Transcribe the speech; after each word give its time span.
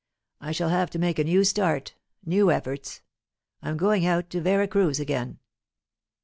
I 0.39 0.51
shall 0.51 0.69
have 0.69 0.89
to 0.89 0.97
make 0.97 1.19
a 1.19 1.23
new 1.23 1.43
start, 1.43 1.93
new 2.25 2.49
efforts. 2.49 3.01
I'm 3.61 3.77
going 3.77 4.03
out 4.03 4.31
to 4.31 4.41
Vera 4.41 4.67
Cruz 4.67 4.99
again." 4.99 5.37